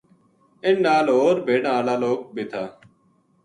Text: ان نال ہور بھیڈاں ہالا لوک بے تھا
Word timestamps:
ان 0.67 0.75
نال 0.85 1.07
ہور 1.15 1.35
بھیڈاں 1.45 1.73
ہالا 1.75 1.95
لوک 2.01 2.19
بے 2.33 2.43
تھا 2.51 2.63